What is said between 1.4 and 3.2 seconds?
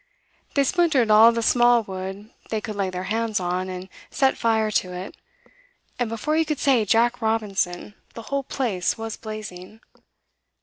small wood they could lay their